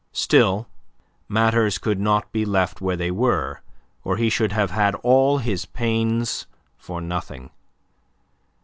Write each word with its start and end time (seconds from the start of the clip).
Still, 0.13 0.67
matters 1.29 1.77
could 1.77 1.99
not 1.99 2.31
be 2.31 2.43
left 2.43 2.81
where 2.81 2.95
they 2.95 3.11
were, 3.11 3.61
or 4.03 4.17
he 4.17 4.31
should 4.31 4.51
have 4.51 4.71
had 4.71 4.95
all 5.03 5.37
his 5.37 5.65
pains 5.67 6.47
for 6.75 6.99
nothing. 7.01 7.51